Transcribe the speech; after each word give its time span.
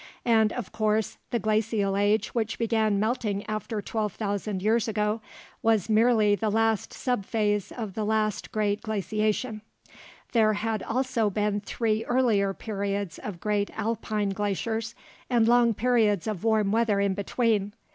And, 0.25 0.51
of 0.53 0.71
course, 0.71 1.19
the 1.29 1.37
glacial 1.37 1.93
ice 1.93 2.33
which 2.33 2.57
began 2.57 2.99
melting 2.99 3.45
after 3.45 3.83
12,000 3.83 4.59
years 4.63 4.87
ago 4.87 5.21
was 5.61 5.89
merely 5.89 6.33
the 6.33 6.49
last 6.49 6.91
sub 6.91 7.23
phase 7.23 7.71
of 7.71 7.93
the 7.93 8.03
last 8.03 8.51
great 8.51 8.81
glaciation. 8.81 9.61
There 10.31 10.53
had 10.53 10.81
also 10.81 11.29
been 11.29 11.61
three 11.61 12.03
earlier 12.05 12.51
periods 12.51 13.19
of 13.19 13.39
great 13.39 13.69
alpine 13.77 14.29
glaciers, 14.29 14.95
and 15.29 15.47
long 15.47 15.75
periods 15.75 16.25
of 16.25 16.43
warm 16.43 16.71
weather 16.71 16.99
in 16.99 17.13
between. 17.13 17.75